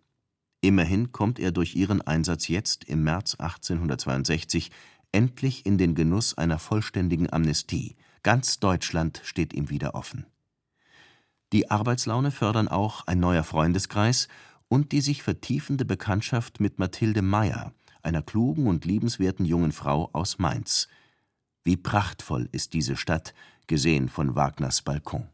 Immerhin 0.64 1.12
kommt 1.12 1.40
er 1.40 1.52
durch 1.52 1.76
ihren 1.76 2.00
Einsatz 2.02 2.48
jetzt 2.48 2.86
im 2.86 3.04
März 3.04 3.36
1862 3.36 4.72
endlich 5.12 5.66
in 5.66 5.78
den 5.78 5.94
Genuss 5.94 6.38
einer 6.38 6.58
vollständigen 6.58 7.32
Amnestie. 7.34 7.98
Ganz 8.24 8.62
Deutschland 8.62 9.20
steht 9.26 9.52
ihm 9.52 9.70
wieder 9.70 9.94
offen. 9.94 10.26
Die 11.52 11.70
Arbeitslaune 11.70 12.32
fördern 12.32 12.70
auch 12.70 13.06
ein 13.08 13.20
neuer 13.20 13.44
Freundeskreis 13.44 14.30
und 14.70 14.94
die 14.94 15.02
sich 15.02 15.22
vertiefende 15.22 15.84
Bekanntschaft 15.84 16.62
mit 16.62 16.80
Mathilde 16.80 17.22
Meyer, 17.22 17.74
einer 18.02 18.22
klugen 18.22 18.68
und 18.68 18.86
liebenswerten 18.86 19.46
jungen 19.46 19.74
Frau 19.74 20.12
aus 20.14 20.40
Mainz. 20.40 20.88
Wie 21.66 21.76
prachtvoll 21.76 22.48
ist 22.54 22.72
diese 22.72 22.96
Stadt, 22.96 23.34
gesehen 23.68 24.08
von 24.08 24.34
Wagners 24.36 24.82
Balkon. 24.82 25.28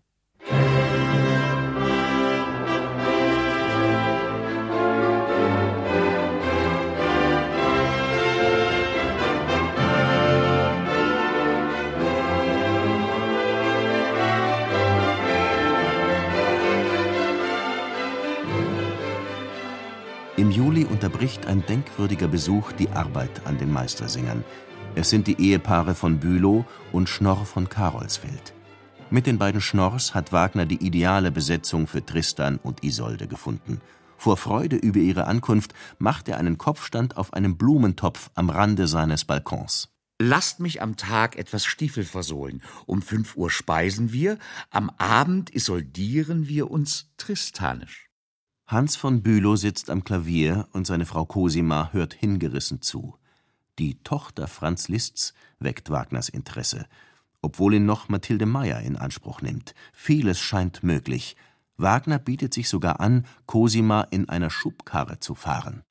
Im 0.50 1.49
unterbricht 21.00 21.46
ein 21.46 21.66
denkwürdiger 21.66 22.28
Besuch 22.28 22.74
die 22.74 22.90
Arbeit 22.90 23.46
an 23.46 23.58
den 23.58 23.72
Meistersingern. 23.72 24.44
Es 24.96 25.10
sind 25.10 25.28
die 25.28 25.40
Ehepaare 25.40 25.96
von 25.96 26.20
Bülow 26.20 26.66
und 26.92 27.08
Schnorr 27.08 27.46
von 27.46 27.70
Karolsfeld. 27.70 28.54
Mit 29.10 29.26
den 29.26 29.38
beiden 29.38 29.62
Schnorrs 29.62 30.14
hat 30.14 30.34
Wagner 30.34 30.66
die 30.66 30.86
ideale 30.86 31.32
Besetzung 31.32 31.88
für 31.88 32.06
Tristan 32.06 32.60
und 32.62 32.84
Isolde 32.84 33.30
gefunden. 33.30 33.80
Vor 34.18 34.36
Freude 34.36 34.76
über 34.76 35.00
ihre 35.00 35.26
Ankunft 35.26 35.74
macht 36.00 36.28
er 36.28 36.38
einen 36.38 36.58
Kopfstand 36.58 37.16
auf 37.16 37.32
einem 37.32 37.58
Blumentopf 37.58 38.30
am 38.36 38.50
Rande 38.50 38.86
seines 38.86 39.24
Balkons. 39.24 39.88
Lasst 40.22 40.60
mich 40.60 40.82
am 40.82 40.98
Tag 40.98 41.38
etwas 41.38 41.64
Stiefel 41.64 42.04
versohlen. 42.04 42.62
Um 42.86 43.02
fünf 43.02 43.38
Uhr 43.38 43.50
speisen 43.50 44.12
wir, 44.12 44.38
am 44.70 44.90
Abend 44.98 45.56
isoldieren 45.56 46.50
wir 46.50 46.70
uns 46.70 47.14
tristanisch. 47.16 48.09
Hans 48.70 48.96
von 48.96 49.24
Bülow 49.24 49.56
sitzt 49.56 49.90
am 49.90 50.04
Klavier 50.04 50.68
und 50.74 50.86
seine 50.86 51.08
Frau 51.08 51.26
Cosima 51.26 51.90
hört 51.92 52.14
hingerissen 52.14 52.84
zu. 52.84 53.16
Die 53.80 53.96
Tochter 54.04 54.48
Franz 54.48 54.90
Liszts 54.90 55.34
weckt 55.58 55.90
Wagners 55.90 56.30
Interesse, 56.30 56.86
obwohl 57.42 57.74
ihn 57.74 57.88
noch 57.88 58.10
Mathilde 58.10 58.46
Meyer 58.46 58.80
in 58.82 58.96
Anspruch 58.96 59.42
nimmt. 59.42 59.74
Vieles 59.92 60.40
scheint 60.40 60.84
möglich. 60.84 61.36
Wagner 61.78 62.20
bietet 62.20 62.54
sich 62.54 62.70
sogar 62.70 63.00
an, 63.00 63.26
Cosima 63.48 64.04
in 64.12 64.30
einer 64.30 64.52
Schubkarre 64.52 65.20
zu 65.20 65.34
fahren. 65.34 65.82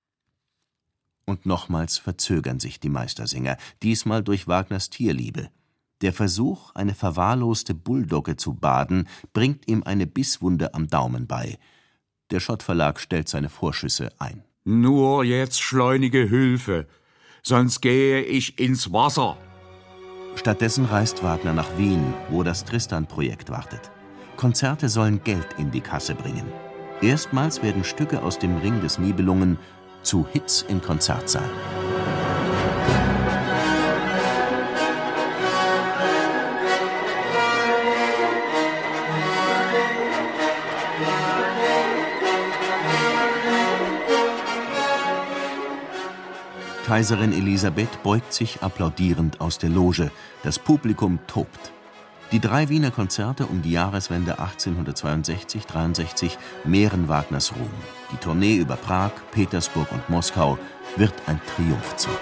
Und 1.24 1.46
nochmals 1.46 1.98
verzögern 1.98 2.60
sich 2.60 2.78
die 2.78 2.90
Meistersinger, 2.90 3.56
diesmal 3.82 4.22
durch 4.22 4.46
Wagners 4.46 4.88
Tierliebe. 4.88 5.50
Der 6.00 6.12
Versuch, 6.12 6.72
eine 6.76 6.94
verwahrloste 6.94 7.74
Bulldogge 7.74 8.36
zu 8.36 8.54
baden, 8.54 9.08
bringt 9.32 9.66
ihm 9.66 9.82
eine 9.82 10.06
Bisswunde 10.06 10.74
am 10.74 10.86
Daumen 10.86 11.26
bei. 11.26 11.58
Der 12.30 12.40
Schott-Verlag 12.40 13.00
stellt 13.00 13.28
seine 13.28 13.48
Vorschüsse 13.48 14.10
ein. 14.18 14.42
Nur 14.64 15.24
jetzt 15.24 15.62
schleunige 15.62 16.24
Hilfe, 16.26 16.86
sonst 17.42 17.80
gehe 17.80 18.20
ich 18.22 18.58
ins 18.58 18.92
Wasser. 18.92 19.38
Stattdessen 20.34 20.84
reist 20.84 21.22
Wagner 21.22 21.54
nach 21.54 21.78
Wien, 21.78 22.14
wo 22.28 22.42
das 22.42 22.64
Tristan-Projekt 22.64 23.50
wartet. 23.50 23.90
Konzerte 24.36 24.88
sollen 24.88 25.24
Geld 25.24 25.48
in 25.58 25.70
die 25.70 25.80
Kasse 25.80 26.14
bringen. 26.14 26.46
Erstmals 27.00 27.62
werden 27.62 27.82
Stücke 27.82 28.22
aus 28.22 28.38
dem 28.38 28.56
Ring 28.58 28.80
des 28.80 28.98
Nibelungen 28.98 29.58
zu 30.02 30.26
Hits 30.30 30.64
im 30.68 30.82
Konzertsaal. 30.82 31.48
'Kaiserin 46.88 47.34
Elisabeth 47.34 48.02
beugt 48.02 48.32
sich 48.32 48.62
applaudierend 48.62 49.42
aus 49.42 49.58
der 49.58 49.68
Loge. 49.68 50.10
Das 50.42 50.58
Publikum 50.58 51.18
tobt. 51.26 51.70
Die 52.32 52.40
drei 52.40 52.70
Wiener 52.70 52.90
Konzerte 52.90 53.44
um 53.44 53.60
die 53.60 53.72
Jahreswende 53.72 54.38
1862 54.38 55.66
/ 55.66 55.66
63 55.66 56.38
mehren 56.64 57.06
Wagners 57.08 57.52
Ruhm. 57.54 57.68
Die 58.10 58.16
Tournee 58.16 58.56
über 58.56 58.76
Prag, 58.76 59.10
Petersburg 59.32 59.92
und 59.92 60.08
Moskau 60.08 60.58
wird 60.96 61.12
ein 61.26 61.38
Triumphzug. 61.54 62.18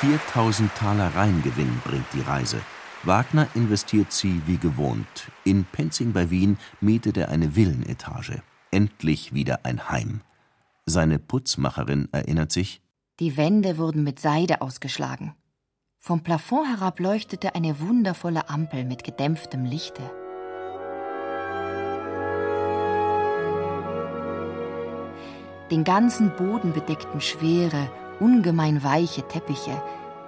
4000 0.00 0.72
Taler 0.76 1.12
Reingewinn 1.16 1.80
bringt 1.84 2.06
die 2.12 2.20
Reise. 2.20 2.60
Wagner 3.02 3.48
investiert 3.54 4.12
sie 4.12 4.40
wie 4.46 4.56
gewohnt. 4.56 5.32
In 5.42 5.64
Penzing 5.64 6.12
bei 6.12 6.30
Wien 6.30 6.56
mietet 6.80 7.16
er 7.16 7.30
eine 7.30 7.56
Villenetage. 7.56 8.42
Endlich 8.70 9.34
wieder 9.34 9.64
ein 9.64 9.88
Heim. 9.90 10.20
Seine 10.86 11.18
Putzmacherin 11.18 12.08
erinnert 12.12 12.52
sich: 12.52 12.80
Die 13.18 13.36
Wände 13.36 13.76
wurden 13.76 14.04
mit 14.04 14.20
Seide 14.20 14.60
ausgeschlagen. 14.60 15.34
Vom 15.98 16.22
Plafond 16.22 16.68
herab 16.68 17.00
leuchtete 17.00 17.56
eine 17.56 17.80
wundervolle 17.80 18.48
Ampel 18.48 18.84
mit 18.84 19.02
gedämpftem 19.02 19.64
Lichte. 19.64 20.02
Den 25.72 25.82
ganzen 25.82 26.30
Boden 26.36 26.72
bedeckten 26.72 27.20
schwere, 27.20 27.90
ungemein 28.20 28.82
weiche 28.82 29.26
Teppiche, 29.26 29.82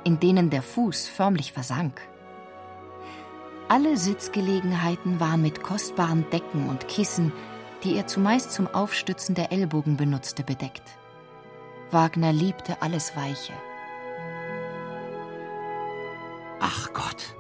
in 0.04 0.20
denen 0.20 0.50
der 0.50 0.62
Fuß 0.62 1.08
förmlich 1.08 1.52
versank. 1.52 2.00
Alle 3.68 3.96
Sitzgelegenheiten 3.96 5.20
waren 5.20 5.42
mit 5.42 5.62
kostbaren 5.62 6.28
Decken 6.30 6.68
und 6.68 6.88
Kissen, 6.88 7.32
die 7.84 7.96
er 7.96 8.06
zumeist 8.06 8.52
zum 8.52 8.66
Aufstützen 8.66 9.34
der 9.34 9.52
Ellbogen 9.52 9.96
benutzte, 9.96 10.42
bedeckt. 10.42 10.82
Wagner 11.90 12.32
liebte 12.32 12.82
alles 12.82 13.16
Weiche. 13.16 13.52
Ach 16.60 16.92
Gott, 16.92 17.34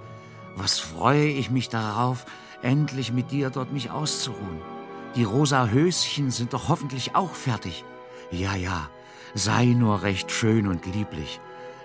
was 0.56 0.78
freue 0.78 1.28
ich 1.28 1.50
mich 1.50 1.68
darauf, 1.68 2.26
endlich 2.62 3.12
mit 3.12 3.30
dir 3.30 3.50
dort 3.50 3.72
mich 3.72 3.90
auszuruhen. 3.90 4.60
Die 5.16 5.24
rosa 5.24 5.66
Höschen 5.66 6.30
sind 6.30 6.52
doch 6.52 6.68
hoffentlich 6.68 7.14
auch 7.14 7.34
fertig. 7.34 7.84
Ja, 8.30 8.54
ja, 8.54 8.88
sei 9.34 9.66
nur 9.66 10.02
recht 10.02 10.30
schön 10.30 10.66
und 10.66 10.86
lieblich. 10.86 11.40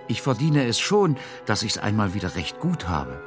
Ich 0.07 0.21
verdiene 0.21 0.65
es 0.65 0.79
schon, 0.79 1.17
dass 1.45 1.63
ich's 1.63 1.77
einmal 1.77 2.13
wieder 2.13 2.35
recht 2.35 2.59
gut 2.59 2.87
habe. 2.87 3.21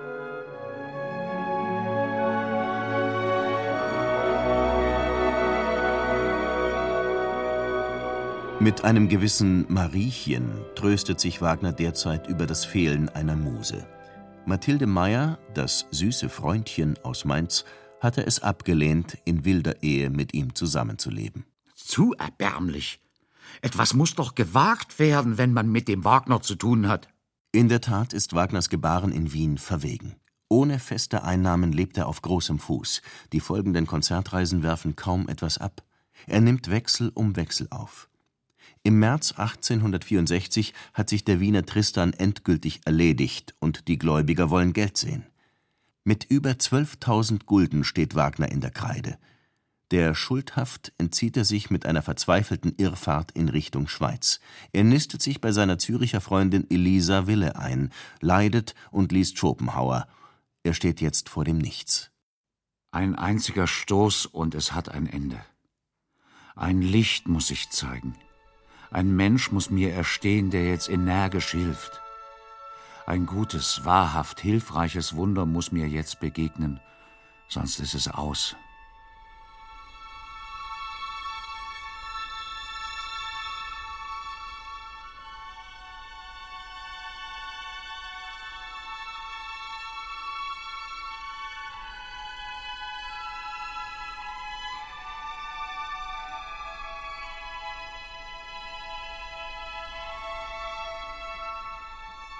Mit 8.61 8.83
einem 8.83 9.09
gewissen 9.09 9.67
Mariechen 9.69 10.51
tröstet 10.75 11.21
sich 11.21 11.41
Wagner 11.41 11.73
derzeit 11.73 12.27
über 12.27 12.45
das 12.45 12.65
Fehlen 12.65 13.09
einer 13.09 13.37
Muse. 13.37 13.87
Mathilde 14.47 14.87
Meyer, 14.87 15.39
das 15.55 15.87
süße 15.93 16.29
Freundchen 16.29 16.99
aus 17.05 17.25
Mainz, 17.25 17.65
hatte 18.01 18.27
es 18.27 18.43
abgelehnt, 18.43 19.17
in 19.25 19.45
wilder 19.45 19.83
Ehe 19.83 20.11
mit 20.11 20.35
ihm 20.35 20.57
zusammenzuleben. 20.57 21.45
Zu 21.77 22.15
erbärmlich. 22.19 23.01
Etwas 23.63 23.95
muss 23.95 24.15
doch 24.15 24.35
gewagt 24.35 24.99
werden, 24.99 25.39
wenn 25.39 25.53
man 25.53 25.71
mit 25.71 25.89
dem 25.89 26.05
Wagner 26.05 26.41
zu 26.41 26.55
tun 26.55 26.89
hat. 26.89 27.09
In 27.53 27.69
der 27.69 27.81
Tat 27.81 28.13
ist 28.13 28.35
Wagners 28.35 28.69
Gebaren 28.69 29.13
in 29.13 29.33
Wien 29.33 29.59
verwegen. 29.59 30.17
Ohne 30.49 30.79
feste 30.79 31.25
Einnahmen 31.25 31.73
lebt 31.73 31.99
er 31.99 32.07
auf 32.07 32.23
großem 32.23 32.59
Fuß. 32.59 33.03
Die 33.33 33.41
folgenden 33.41 33.87
Konzertreisen 33.87 34.63
werfen 34.63 34.97
kaum 34.97 35.29
etwas 35.29 35.59
ab. 35.59 35.83
Er 36.27 36.41
nimmt 36.41 36.71
Wechsel 36.71 37.11
um 37.15 37.37
Wechsel 37.37 37.69
auf. 37.71 38.09
Im 38.83 38.99
März 38.99 39.33
1864 39.33 40.73
hat 40.95 41.09
sich 41.09 41.25
der 41.25 41.41
Wiener 41.41 41.67
Tristan 41.67 42.13
endgültig 42.13 42.81
erledigt 42.85 43.55
und 43.59 43.89
die 43.89 43.99
Gläubiger 43.99 44.51
wollen 44.51 44.73
Geld 44.73 44.97
sehen. 44.97 45.27
Mit 46.05 46.25
über 46.25 46.53
12.000 46.53 47.45
Gulden 47.45 47.85
steht 47.85 48.15
Wagner 48.15 48.51
in 48.51 48.61
der 48.61 48.71
Kreide. 48.71 49.19
Der 49.91 50.15
Schuldhaft 50.15 50.93
entzieht 50.99 51.37
er 51.39 51.47
sich 51.47 51.71
mit 51.71 51.87
einer 51.87 52.03
verzweifelten 52.03 52.75
Irrfahrt 52.77 53.33
in 53.33 53.49
Richtung 53.49 53.89
Schweiz. 53.89 54.39
Er 54.73 54.85
nistet 54.85 55.23
sich 55.23 55.41
bei 55.41 55.51
seiner 55.51 55.79
Züricher 55.79 56.21
Freundin 56.21 56.69
Elisa 56.69 57.27
Wille 57.27 57.57
ein, 57.57 57.91
leidet 58.21 58.75
und 58.91 59.13
liest 59.13 59.39
Schopenhauer. 59.39 60.07
Er 60.63 60.75
steht 60.75 61.01
jetzt 61.01 61.31
vor 61.31 61.45
dem 61.45 61.57
Nichts. 61.57 62.11
Ein 62.91 63.15
einziger 63.15 63.67
Stoß 63.67 64.27
und 64.27 64.55
es 64.55 64.73
hat 64.73 64.91
ein 64.91 65.07
Ende. 65.07 65.41
Ein 66.55 66.83
Licht 66.83 67.27
muss 67.27 67.47
sich 67.47 67.71
zeigen. 67.71 68.15
Ein 68.91 69.15
Mensch 69.17 69.53
muss 69.53 69.71
mir 69.71 69.93
erstehen, 69.95 70.51
der 70.51 70.69
jetzt 70.69 70.91
energisch 70.91 71.53
hilft. 71.53 72.03
Ein 73.07 73.25
gutes, 73.25 73.87
wahrhaft 73.87 74.41
hilfreiches 74.41 75.17
Wunder 75.17 75.47
muss 75.47 75.73
mir 75.73 75.89
jetzt 75.89 76.21
begegnen, 76.21 76.79
sonst 77.49 77.81
ist 77.81 77.95
es 77.95 78.09
aus. 78.09 78.55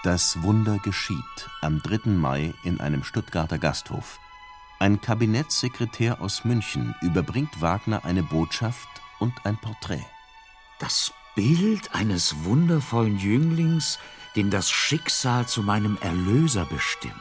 Das 0.09 0.43
Wunder 0.43 0.79
geschieht 0.79 1.51
am 1.61 1.83
3. 1.83 2.13
Mai 2.13 2.55
in 2.65 2.81
einem 2.81 3.05
Stuttgarter 3.05 3.59
Gasthof. 3.59 4.19
Ein 4.79 5.03
Kabinettssekretär 5.03 6.23
aus 6.23 6.47
München 6.47 6.95
überbringt 7.03 7.61
Wagner 7.61 8.07
eine 8.07 8.23
Botschaft 8.23 8.89
und 9.19 9.35
ein 9.45 9.59
Porträt. 9.59 10.07
Das 10.79 11.13
Bild 11.35 11.95
eines 11.95 12.43
wundervollen 12.45 13.19
Jünglings, 13.19 13.99
den 14.35 14.49
das 14.49 14.71
Schicksal 14.71 15.47
zu 15.47 15.63
meinem 15.63 15.99
Erlöser 16.01 16.65
bestimmt. 16.65 17.13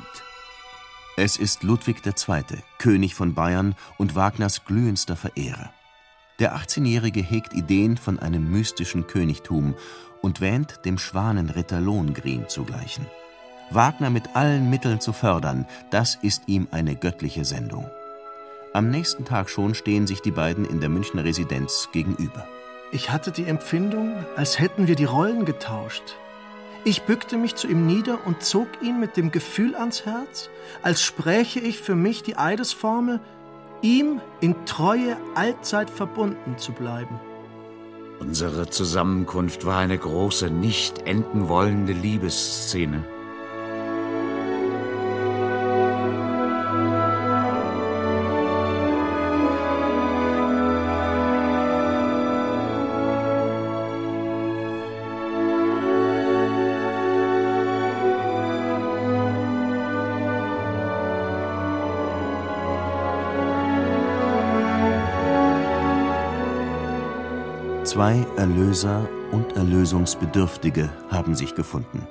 Es 1.18 1.36
ist 1.36 1.64
Ludwig 1.64 2.06
II., 2.06 2.46
König 2.78 3.16
von 3.16 3.34
Bayern 3.34 3.76
und 3.98 4.16
Wagners 4.16 4.64
glühendster 4.64 5.18
Verehrer. 5.18 5.74
Der 6.40 6.56
18-Jährige 6.56 7.22
hegt 7.22 7.54
Ideen 7.54 7.98
von 7.98 8.20
einem 8.20 8.52
mystischen 8.52 9.08
Königtum 9.08 9.76
und 10.22 10.42
wähnt, 10.42 10.86
dem 10.86 10.98
Schwanenritter 10.98 11.82
Lohengrin 11.82 12.48
zu 12.48 12.64
gleichen. 12.64 13.06
Wagner 13.70 14.10
mit 14.10 14.36
allen 14.36 14.70
Mitteln 14.70 15.02
zu 15.02 15.14
fördern, 15.14 15.66
das 15.90 16.16
ist 16.16 16.44
ihm 16.48 16.68
eine 16.72 16.96
göttliche 16.96 17.44
Sendung. 17.44 17.90
Am 18.74 18.90
nächsten 18.90 19.26
Tag 19.26 19.50
schon 19.50 19.76
stehen 19.76 20.08
sich 20.08 20.22
die 20.22 20.32
beiden 20.32 20.64
in 20.64 20.80
der 20.80 20.90
Münchner 20.90 21.24
Residenz 21.24 21.90
gegenüber. 21.92 22.48
Ich 22.92 23.12
hatte 23.12 23.32
die 23.32 23.46
Empfindung, 23.46 24.14
als 24.36 24.60
hätten 24.60 24.88
wir 24.88 24.96
die 24.96 25.06
Rollen 25.06 25.46
getauscht. 25.46 26.16
Ich 26.86 27.02
bückte 27.02 27.38
mich 27.38 27.56
zu 27.56 27.68
ihm 27.68 27.86
nieder 27.86 28.20
und 28.26 28.44
zog 28.44 28.68
ihn 28.82 29.00
mit 29.00 29.18
dem 29.18 29.32
Gefühl 29.32 29.76
ans 29.76 30.06
Herz, 30.06 30.50
als 30.84 31.02
spräche 31.02 31.60
ich 31.60 31.80
für 31.80 31.96
mich 31.96 32.24
die 32.24 32.38
Eidesformel, 32.38 33.20
ihm 33.82 34.22
in 34.40 34.66
Treue 34.66 35.18
allzeit 35.36 35.90
verbunden 35.90 36.58
zu 36.58 36.72
bleiben. 36.72 37.20
Unsere 38.20 38.70
Zusammenkunft 38.70 39.66
war 39.66 39.78
eine 39.78 39.98
große, 39.98 40.50
nicht 40.50 41.08
enden 41.08 41.48
wollende 41.48 41.94
Liebesszene. 41.94 43.04
Zwei 67.98 68.28
Erlöser 68.38 69.10
und 69.32 69.54
Erlösungsbedürftige 69.54 70.94
haben 71.10 71.34
sich 71.34 71.56
gefunden. 71.56 72.08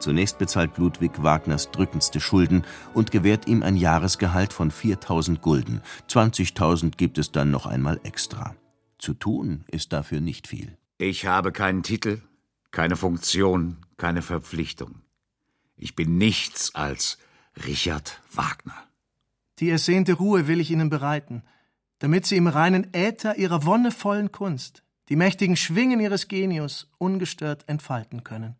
Zunächst 0.00 0.38
bezahlt 0.38 0.76
Ludwig 0.76 1.22
Wagners 1.22 1.70
drückendste 1.70 2.18
Schulden 2.18 2.64
und 2.94 3.12
gewährt 3.12 3.46
ihm 3.46 3.62
ein 3.62 3.76
Jahresgehalt 3.76 4.52
von 4.52 4.72
4000 4.72 5.40
Gulden. 5.40 5.82
20.000 6.08 6.96
gibt 6.96 7.18
es 7.18 7.30
dann 7.30 7.52
noch 7.52 7.64
einmal 7.66 8.00
extra. 8.02 8.56
Zu 8.98 9.14
tun 9.14 9.64
ist 9.68 9.92
dafür 9.92 10.20
nicht 10.20 10.48
viel. 10.48 10.76
Ich 10.98 11.26
habe 11.26 11.52
keinen 11.52 11.84
Titel, 11.84 12.20
keine 12.72 12.96
Funktion, 12.96 13.76
keine 13.96 14.20
Verpflichtung. 14.20 15.02
Ich 15.76 15.94
bin 15.94 16.18
nichts 16.18 16.74
als 16.74 17.18
Richard 17.64 18.20
Wagner. 18.32 18.82
Die 19.60 19.70
ersehnte 19.70 20.14
Ruhe 20.14 20.48
will 20.48 20.58
ich 20.58 20.72
Ihnen 20.72 20.90
bereiten, 20.90 21.44
damit 22.00 22.26
Sie 22.26 22.36
im 22.36 22.48
reinen 22.48 22.92
Äther 22.92 23.38
Ihrer 23.38 23.64
wonnevollen 23.64 24.32
Kunst 24.32 24.83
die 25.08 25.16
mächtigen 25.16 25.56
Schwingen 25.56 26.00
Ihres 26.00 26.28
Genius 26.28 26.90
ungestört 26.98 27.68
entfalten 27.68 28.24
können. 28.24 28.56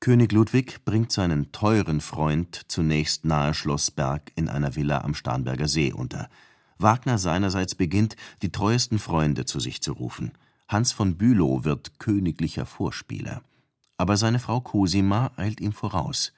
König 0.00 0.32
Ludwig 0.32 0.84
bringt 0.84 1.10
seinen 1.10 1.52
teuren 1.52 2.00
Freund 2.00 2.62
zunächst 2.68 3.24
nahe 3.24 3.54
Schloss 3.54 3.90
Berg 3.90 4.30
in 4.36 4.48
einer 4.48 4.76
Villa 4.76 5.00
am 5.00 5.14
Starnberger 5.14 5.68
See 5.68 5.92
unter. 5.92 6.28
Wagner 6.78 7.18
seinerseits 7.18 7.74
beginnt, 7.74 8.16
die 8.42 8.52
treuesten 8.52 8.98
Freunde 8.98 9.46
zu 9.46 9.58
sich 9.58 9.80
zu 9.80 9.92
rufen. 9.94 10.32
Hans 10.68 10.92
von 10.92 11.16
Bülow 11.16 11.64
wird 11.64 11.98
königlicher 11.98 12.66
Vorspieler. 12.66 13.42
Aber 13.96 14.16
seine 14.16 14.38
Frau 14.38 14.60
Cosima 14.60 15.32
eilt 15.36 15.60
ihm 15.60 15.72
voraus. 15.72 16.32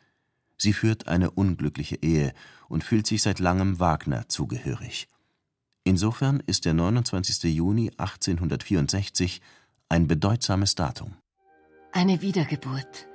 Sie 0.57 0.73
führt 0.73 1.09
eine 1.09 1.31
unglückliche 1.31 1.97
Ehe 1.97 2.33
und 2.69 2.85
fühlt 2.85 3.07
sich 3.07 3.23
seit 3.23 3.41
langem 3.41 3.81
Wagner 3.81 4.29
zugehörig. 4.29 5.09
Insofern 5.89 6.43
ist 6.45 6.67
der 6.67 6.75
29. 6.75 7.45
Juni 7.45 7.91
1864 7.97 9.41
ein 9.89 10.07
bedeutsames 10.07 10.75
Datum. 10.75 11.15
Eine 11.93 12.21
Wiedergeburt, 12.21 13.07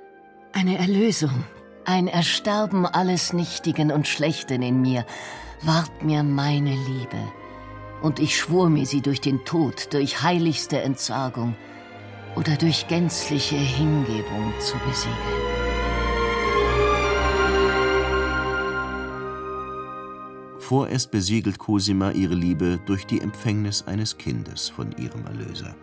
eine 0.52 0.76
Erlösung, 0.78 1.44
ein 1.84 2.08
Ersterben 2.08 2.84
alles 2.84 3.32
Nichtigen 3.32 3.92
und 3.92 4.08
Schlechten 4.08 4.60
in 4.62 4.82
mir, 4.82 5.06
ward 5.62 6.02
mir 6.02 6.24
meine 6.24 6.74
Liebe 6.74 7.32
und 8.02 8.18
ich 8.18 8.36
schwor 8.36 8.68
mir 8.70 8.86
sie 8.86 9.02
durch 9.02 9.20
den 9.20 9.44
Tod, 9.44 9.94
durch 9.94 10.22
heiligste 10.22 10.82
Entsagung 10.82 11.54
oder 12.34 12.56
durch 12.56 12.88
gänzliche 12.88 13.54
Hingebung 13.54 14.52
zu 14.58 14.76
besiegeln. 14.78 15.53
Vorerst 20.74 21.12
besiegelt 21.12 21.60
Cosima 21.60 22.10
ihre 22.10 22.34
Liebe 22.34 22.80
durch 22.84 23.06
die 23.06 23.20
Empfängnis 23.20 23.84
eines 23.86 24.18
Kindes 24.18 24.68
von 24.68 24.90
ihrem 24.98 25.24
Erlöser. 25.24 25.76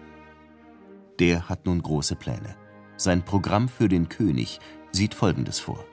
Der 1.18 1.48
hat 1.48 1.66
nun 1.66 1.82
große 1.82 2.18
Pläne. 2.18 2.58
Sein 2.98 3.24
Programm 3.24 3.70
für 3.70 3.88
den 3.88 4.10
König 4.10 4.60
sieht 4.92 5.14
Folgendes 5.14 5.62
vor. 5.62 5.86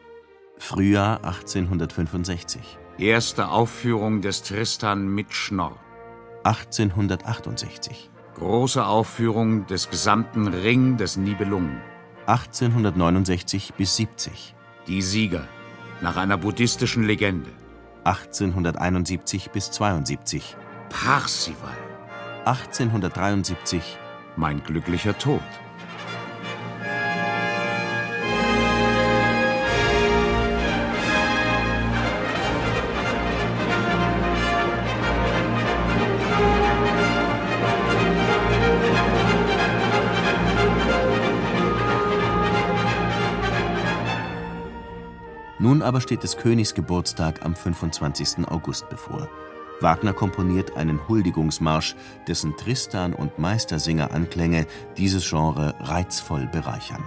Frühjahr 0.56 1.24
1865. 1.24 2.60
Erste 2.98 3.50
Aufführung 3.50 4.20
des 4.20 4.42
Tristan 4.42 5.06
mit 5.06 5.32
Schnorr. 5.32 5.78
1868. 6.42 8.10
Große 8.34 8.84
Aufführung 8.84 9.64
des 9.68 9.90
gesamten 9.90 10.48
Ring 10.48 10.96
des 10.96 11.16
Nibelungen. 11.16 11.80
1869 12.26 13.74
bis 13.74 13.94
70. 13.94 14.56
Die 14.88 15.02
Sieger 15.02 15.46
nach 16.00 16.16
einer 16.16 16.36
buddhistischen 16.36 17.04
Legende. 17.04 17.57
1871 18.08 19.50
bis 19.50 19.70
72. 19.70 20.56
Parsival. 20.88 21.76
1873. 22.46 23.98
Mein 24.34 24.62
glücklicher 24.62 25.18
Tod. 25.18 25.42
Nun 45.68 45.82
aber 45.82 46.00
steht 46.00 46.22
des 46.22 46.38
Königs 46.38 46.72
Geburtstag 46.72 47.44
am 47.44 47.54
25. 47.54 48.48
August 48.48 48.88
bevor. 48.88 49.28
Wagner 49.82 50.14
komponiert 50.14 50.78
einen 50.78 51.06
Huldigungsmarsch, 51.06 51.94
dessen 52.26 52.56
Tristan 52.56 53.12
und 53.12 53.38
Meistersinger-Anklänge 53.38 54.66
dieses 54.96 55.28
Genre 55.28 55.74
reizvoll 55.80 56.46
bereichern. 56.46 57.04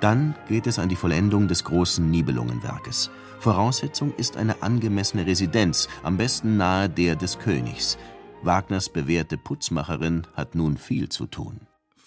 Dann 0.00 0.34
geht 0.46 0.66
es 0.66 0.78
an 0.78 0.90
die 0.90 0.94
Vollendung 0.94 1.48
des 1.48 1.64
großen 1.64 2.10
Nibelungenwerkes. 2.10 3.10
Voraussetzung 3.38 4.12
ist 4.18 4.36
eine 4.36 4.62
angemessene 4.62 5.24
Residenz, 5.24 5.88
am 6.02 6.18
besten 6.18 6.58
nahe 6.58 6.90
der 6.90 7.16
des 7.16 7.38
Königs. 7.38 7.96
Wagners 8.42 8.90
bewährte 8.90 9.38
Putzmacherin 9.38 10.26
hat 10.34 10.54
nun 10.54 10.76
viel 10.76 11.08
zu 11.08 11.24
tun 11.24 11.60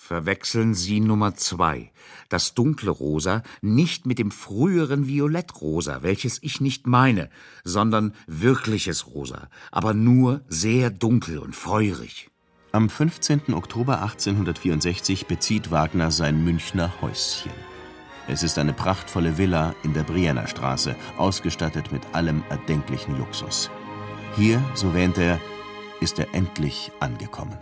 verwechseln 0.05 0.75
Sie 0.75 0.99
Nummer 0.99 1.35
zwei, 1.35 1.91
das 2.29 2.53
dunkle 2.53 2.91
Rosa, 2.91 3.41
nicht 3.61 4.05
mit 4.05 4.19
dem 4.19 4.31
früheren 4.31 5.07
Violettrosa, 5.07 6.03
welches 6.03 6.41
ich 6.43 6.61
nicht 6.61 6.85
meine, 6.85 7.29
sondern 7.63 8.13
wirkliches 8.27 9.07
Rosa, 9.07 9.49
aber 9.71 9.93
nur 9.93 10.41
sehr 10.47 10.91
dunkel 10.91 11.39
und 11.39 11.55
feurig. 11.55 12.29
Am 12.71 12.89
15. 12.89 13.53
Oktober 13.53 14.01
1864 14.03 15.25
bezieht 15.25 15.71
Wagner 15.71 16.11
sein 16.11 16.43
Münchner 16.43 16.93
Häuschen. 17.01 17.51
Es 18.27 18.43
ist 18.43 18.57
eine 18.57 18.73
prachtvolle 18.73 19.37
Villa 19.37 19.75
in 19.83 19.93
der 19.93 20.03
Brienner 20.03 20.47
Straße, 20.47 20.95
ausgestattet 21.17 21.91
mit 21.91 22.01
allem 22.13 22.43
erdenklichen 22.49 23.17
Luxus. 23.17 23.71
Hier, 24.35 24.63
so 24.73 24.93
wähnt 24.93 25.17
er, 25.17 25.39
ist 26.01 26.19
er 26.19 26.33
endlich 26.33 26.91
angekommen. 26.99 27.57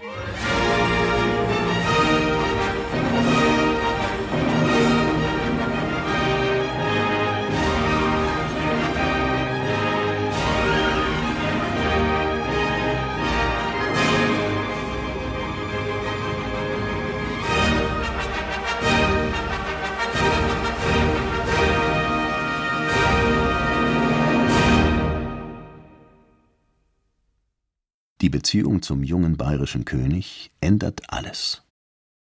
Beziehung 28.34 28.82
zum 28.82 29.04
jungen 29.04 29.38
bayerischen 29.38 29.86
König 29.86 30.50
ändert 30.60 31.14
alles. 31.14 31.62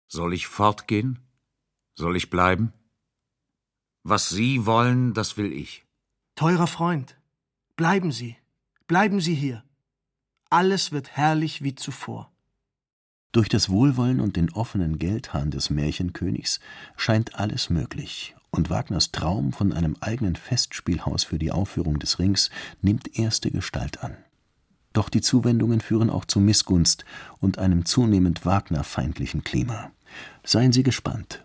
Soll 0.08 0.34
ich 0.34 0.46
fortgehen? 0.46 1.20
Soll 1.94 2.18
ich 2.18 2.28
bleiben? 2.28 2.74
Was 4.02 4.28
Sie 4.28 4.66
wollen, 4.66 5.14
das 5.14 5.38
will 5.38 5.50
ich. 5.50 5.86
Teurer 6.34 6.66
Freund, 6.66 7.16
bleiben 7.76 8.12
Sie, 8.12 8.36
bleiben 8.86 9.22
Sie 9.22 9.34
hier. 9.34 9.64
Alles 10.50 10.92
wird 10.92 11.16
herrlich 11.16 11.62
wie 11.62 11.74
zuvor. 11.74 12.30
Durch 13.32 13.48
das 13.48 13.70
Wohlwollen 13.70 14.20
und 14.20 14.36
den 14.36 14.52
offenen 14.52 14.98
Geldhahn 14.98 15.50
des 15.50 15.70
Märchenkönigs 15.70 16.60
scheint 16.98 17.36
alles 17.36 17.70
möglich, 17.70 18.36
und 18.50 18.68
Wagners 18.68 19.12
Traum 19.12 19.54
von 19.54 19.72
einem 19.72 19.96
eigenen 20.00 20.36
Festspielhaus 20.36 21.24
für 21.24 21.38
die 21.38 21.52
Aufführung 21.52 21.98
des 21.98 22.18
Rings 22.18 22.50
nimmt 22.82 23.18
erste 23.18 23.50
Gestalt 23.50 24.04
an. 24.04 24.14
Doch 24.92 25.08
die 25.08 25.20
Zuwendungen 25.20 25.80
führen 25.80 26.10
auch 26.10 26.24
zu 26.24 26.40
Missgunst 26.40 27.04
und 27.40 27.58
einem 27.58 27.84
zunehmend 27.84 28.44
Wagner-feindlichen 28.44 29.44
Klima. 29.44 29.90
Seien 30.44 30.72
Sie 30.72 30.82
gespannt, 30.82 31.41